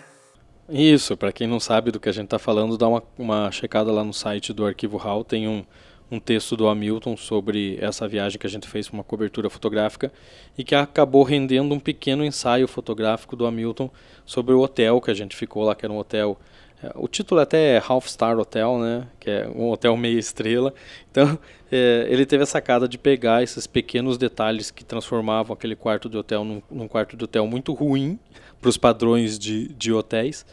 Isso, 0.68 1.16
para 1.16 1.32
quem 1.32 1.46
não 1.46 1.60
sabe 1.60 1.90
do 1.90 2.00
que 2.00 2.08
a 2.08 2.12
gente 2.12 2.24
está 2.24 2.38
falando, 2.38 2.78
dá 2.78 2.88
uma, 2.88 3.02
uma 3.18 3.50
checada 3.50 3.92
lá 3.92 4.02
no 4.02 4.14
site 4.14 4.52
do 4.52 4.64
Arquivo 4.64 4.96
RAW, 4.96 5.22
tem 5.22 5.46
um, 5.46 5.64
um 6.10 6.20
texto 6.20 6.56
do 6.56 6.68
Hamilton 6.68 7.16
sobre 7.16 7.78
essa 7.80 8.06
viagem 8.06 8.38
que 8.38 8.46
a 8.46 8.50
gente 8.50 8.68
fez 8.68 8.88
para 8.88 8.96
uma 8.96 9.04
cobertura 9.04 9.48
fotográfica 9.48 10.12
e 10.56 10.62
que 10.62 10.74
acabou 10.74 11.22
rendendo 11.22 11.74
um 11.74 11.80
pequeno 11.80 12.24
ensaio 12.24 12.68
fotográfico 12.68 13.34
do 13.34 13.46
Hamilton 13.46 13.90
sobre 14.24 14.54
o 14.54 14.60
hotel 14.60 15.00
que 15.00 15.10
a 15.10 15.14
gente 15.14 15.34
ficou 15.34 15.64
lá, 15.64 15.74
que 15.74 15.84
era 15.84 15.92
um 15.92 15.98
hotel. 15.98 16.38
É, 16.82 16.92
o 16.94 17.08
título 17.08 17.40
até 17.40 17.76
é 17.76 17.82
Half 17.86 18.08
Star 18.08 18.38
Hotel, 18.38 18.78
né? 18.78 19.06
Que 19.18 19.30
é 19.30 19.48
um 19.48 19.70
hotel 19.70 19.96
meia 19.96 20.18
estrela. 20.18 20.74
Então, 21.10 21.38
é, 21.72 22.06
ele 22.08 22.26
teve 22.26 22.42
a 22.42 22.46
sacada 22.46 22.86
de 22.86 22.98
pegar 22.98 23.42
esses 23.42 23.66
pequenos 23.66 24.18
detalhes 24.18 24.70
que 24.70 24.84
transformavam 24.84 25.54
aquele 25.54 25.74
quarto 25.74 26.08
de 26.08 26.16
hotel 26.16 26.44
num, 26.44 26.62
num 26.70 26.88
quarto 26.88 27.16
de 27.16 27.24
hotel 27.24 27.46
muito 27.46 27.72
ruim 27.72 28.18
para 28.60 28.68
os 28.68 28.76
padrões 28.76 29.38
de, 29.38 29.68
de 29.68 29.92
hotéis 29.92 30.44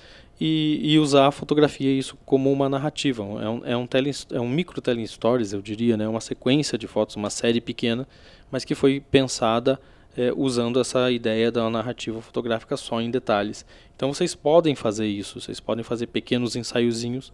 e, 0.43 0.79
e, 0.81 0.98
usar 0.98 1.27
a 1.27 1.31
fotografia 1.31 1.91
isso 1.91 2.17
como 2.25 2.51
uma 2.51 2.67
narrativa. 2.67 3.21
É 3.21 3.48
um, 3.48 3.62
é 3.63 3.77
um, 3.77 3.86
tele, 3.86 4.10
é 4.31 4.39
um 4.39 4.50
micro 4.50 4.81
telling 4.81 5.05
stories, 5.05 5.53
eu 5.53 5.62
diria, 5.62 5.95
né? 5.95 6.07
uma 6.07 6.19
sequência 6.19 6.79
de 6.79 6.88
fotos, 6.88 7.15
uma 7.15 7.29
série 7.29 7.62
pequena, 7.62 8.07
mas 8.50 8.65
que 8.65 8.74
foi 8.74 9.00
pensada 9.00 9.79
é, 10.17 10.33
usando 10.36 10.79
essa 10.79 11.12
ideia 11.12 11.51
da 11.51 11.69
narrativa 11.69 12.19
fotográfica 12.24 12.75
só 12.75 13.00
em 13.00 13.12
detalhes. 13.12 13.63
Então 13.95 14.12
vocês 14.12 14.33
podem 14.33 14.74
fazer 14.74 15.05
isso, 15.05 15.39
vocês 15.39 15.60
podem 15.60 15.83
fazer 15.83 16.07
pequenos 16.07 16.55
ensaiozinhos, 16.55 17.31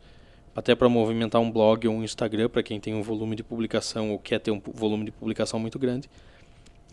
até 0.53 0.75
para 0.75 0.89
movimentar 0.89 1.39
um 1.39 1.49
blog 1.49 1.87
ou 1.87 1.95
um 1.95 2.03
Instagram, 2.03 2.49
para 2.49 2.61
quem 2.61 2.77
tem 2.77 2.93
um 2.93 3.01
volume 3.01 3.37
de 3.37 3.43
publicação 3.43 4.11
ou 4.11 4.19
quer 4.19 4.39
ter 4.39 4.51
um 4.51 4.59
volume 4.59 5.05
de 5.05 5.11
publicação 5.11 5.61
muito 5.61 5.79
grande 5.79 6.09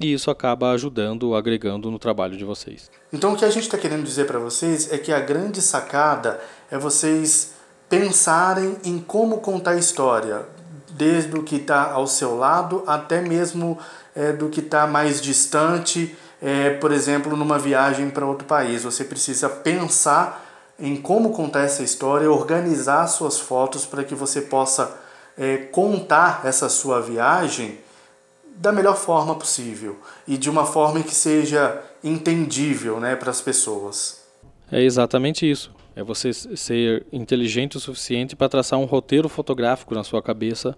e 0.00 0.12
isso 0.12 0.30
acaba 0.30 0.70
ajudando, 0.72 1.34
agregando 1.34 1.90
no 1.90 1.98
trabalho 1.98 2.36
de 2.36 2.44
vocês. 2.44 2.90
Então 3.12 3.32
o 3.32 3.36
que 3.36 3.44
a 3.44 3.50
gente 3.50 3.64
está 3.64 3.78
querendo 3.78 4.04
dizer 4.04 4.26
para 4.26 4.38
vocês 4.38 4.92
é 4.92 4.98
que 4.98 5.12
a 5.12 5.20
grande 5.20 5.62
sacada 5.62 6.40
é 6.70 6.76
vocês 6.76 7.54
pensarem 7.88 8.76
em 8.84 8.98
como 8.98 9.38
contar 9.38 9.72
a 9.72 9.76
história, 9.76 10.46
desde 10.90 11.36
o 11.36 11.42
que 11.42 11.56
está 11.56 11.92
ao 11.92 12.06
seu 12.06 12.36
lado 12.36 12.82
até 12.86 13.20
mesmo 13.20 13.78
é, 14.14 14.32
do 14.32 14.48
que 14.48 14.60
está 14.60 14.86
mais 14.86 15.20
distante, 15.20 16.16
é, 16.40 16.70
por 16.70 16.92
exemplo, 16.92 17.36
numa 17.36 17.58
viagem 17.58 18.10
para 18.10 18.26
outro 18.26 18.46
país. 18.46 18.84
Você 18.84 19.04
precisa 19.04 19.48
pensar 19.48 20.44
em 20.78 20.96
como 20.96 21.30
contar 21.30 21.62
essa 21.62 21.82
história, 21.82 22.30
organizar 22.30 23.06
suas 23.06 23.38
fotos 23.38 23.86
para 23.86 24.02
que 24.02 24.14
você 24.14 24.40
possa 24.40 24.96
é, 25.38 25.56
contar 25.56 26.42
essa 26.44 26.68
sua 26.68 27.00
viagem 27.00 27.78
da 28.56 28.72
melhor 28.72 28.96
forma 28.96 29.34
possível 29.34 29.98
e 30.26 30.36
de 30.36 30.48
uma 30.48 30.64
forma 30.64 31.02
que 31.02 31.14
seja 31.14 31.82
entendível 32.02 33.00
né, 33.00 33.16
para 33.16 33.30
as 33.30 33.40
pessoas. 33.40 34.22
É 34.70 34.82
exatamente 34.82 35.48
isso. 35.48 35.72
É 35.96 36.02
você 36.02 36.32
ser 36.32 37.06
inteligente 37.12 37.76
o 37.76 37.80
suficiente 37.80 38.34
para 38.34 38.48
traçar 38.48 38.78
um 38.78 38.84
roteiro 38.84 39.28
fotográfico 39.28 39.94
na 39.94 40.02
sua 40.02 40.22
cabeça 40.22 40.76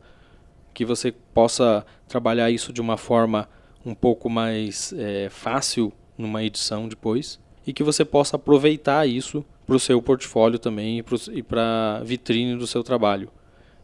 que 0.74 0.84
você 0.84 1.10
possa 1.10 1.86
trabalhar 2.06 2.50
isso 2.50 2.70
de 2.70 2.82
uma 2.82 2.98
forma 2.98 3.48
um 3.84 3.94
pouco 3.94 4.28
mais 4.28 4.92
é, 4.98 5.28
fácil 5.30 5.90
numa 6.18 6.42
edição 6.44 6.86
depois 6.86 7.40
e 7.66 7.72
que 7.72 7.82
você 7.82 8.04
possa 8.04 8.36
aproveitar 8.36 9.06
isso 9.06 9.42
para 9.66 9.74
o 9.74 9.80
seu 9.80 10.00
portfólio 10.02 10.58
também 10.58 11.02
e 11.32 11.42
para 11.42 11.96
a 11.96 12.04
vitrine 12.04 12.56
do 12.56 12.66
seu 12.66 12.84
trabalho. 12.84 13.30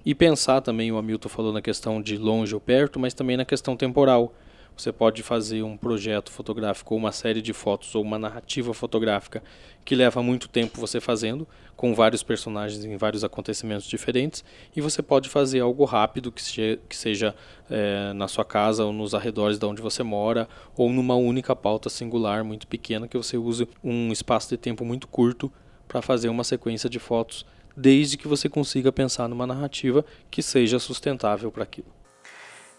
E 0.05 0.15
pensar 0.15 0.61
também, 0.61 0.91
o 0.91 0.99
Hamilton 0.99 1.29
falou 1.29 1.53
na 1.53 1.63
questão 1.63 2.03
de 2.03 2.17
longe 2.17 2.53
ou 2.55 2.61
perto, 2.61 2.99
mas 2.99 3.15
também 3.15 3.37
na 3.37 3.45
questão 3.45 3.77
temporal. 3.77 4.35
Você 4.77 4.91
pode 4.91 5.23
fazer 5.23 5.63
um 5.63 5.77
projeto 5.77 6.33
fotográfico, 6.33 6.95
ou 6.95 6.99
uma 6.99 7.13
série 7.13 7.41
de 7.41 7.53
fotos, 7.53 7.95
ou 7.95 8.03
uma 8.03 8.19
narrativa 8.19 8.75
fotográfica 8.75 9.43
que 9.85 9.95
leva 9.95 10.23
muito 10.23 10.49
tempo 10.49 10.81
você 10.81 10.99
fazendo, 10.99 11.47
com 11.77 11.95
vários 11.95 12.23
personagens 12.23 12.85
em 12.85 12.97
vários 12.97 13.23
acontecimentos 13.23 13.87
diferentes, 13.87 14.43
e 14.75 14.81
você 14.81 15.03
pode 15.03 15.29
fazer 15.29 15.61
algo 15.61 15.85
rápido, 15.85 16.33
que, 16.33 16.43
se, 16.43 16.81
que 16.89 16.97
seja 16.97 17.35
é, 17.71 18.13
na 18.15 18.27
sua 18.27 18.45
casa 18.45 18.85
ou 18.85 18.93
nos 18.93 19.15
arredores 19.15 19.59
de 19.59 19.67
onde 19.67 19.83
você 19.83 20.03
mora, 20.03 20.49
ou 20.77 20.91
numa 20.91 21.15
única 21.15 21.55
pauta 21.55 21.89
singular 21.89 22.43
muito 22.43 22.67
pequena, 22.67 23.07
que 23.07 23.17
você 23.17 23.37
use 23.37 23.69
um 23.85 24.11
espaço 24.11 24.49
de 24.49 24.57
tempo 24.57 24.85
muito 24.85 25.07
curto 25.07 25.53
para 25.87 26.01
fazer 26.01 26.29
uma 26.29 26.45
sequência 26.45 26.89
de 26.89 26.99
fotos 26.99 27.45
desde 27.77 28.17
que 28.17 28.29
você 28.29 28.49
consiga 28.49 28.93
pensar 28.93 29.29
numa 29.29 29.47
narrativa 29.47 30.05
que 30.31 30.43
seja 30.43 30.79
sustentável 30.79 31.51
para 31.51 31.63
aquilo. 31.63 31.89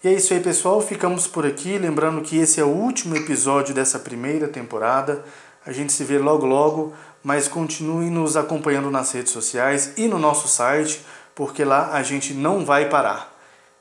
E 0.02 0.08
é 0.08 0.12
isso 0.12 0.34
aí, 0.34 0.40
pessoal. 0.40 0.80
Ficamos 0.82 1.26
por 1.26 1.46
aqui. 1.46 1.78
Lembrando 1.78 2.20
que 2.20 2.36
esse 2.36 2.60
é 2.60 2.64
o 2.64 2.68
último 2.68 3.16
episódio 3.16 3.74
dessa 3.74 3.98
primeira 3.98 4.46
temporada. 4.48 5.24
A 5.64 5.72
gente 5.72 5.94
se 5.94 6.04
vê 6.04 6.18
logo 6.18 6.44
logo, 6.44 6.92
mas 7.22 7.48
continue 7.48 8.10
nos 8.10 8.36
acompanhando 8.36 8.90
nas 8.90 9.10
redes 9.12 9.32
sociais 9.32 9.94
e 9.96 10.06
no 10.06 10.18
nosso 10.18 10.46
site, 10.46 11.00
porque 11.34 11.64
lá 11.64 11.92
a 11.94 12.02
gente 12.02 12.34
não 12.34 12.66
vai 12.66 12.90
parar. 12.90 13.34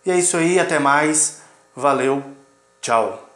E 0.05 0.12
é 0.12 0.17
isso 0.17 0.38
aí, 0.38 0.60
até 0.60 0.79
mais. 0.79 1.41
Valeu. 1.75 2.24
Tchau. 2.82 3.29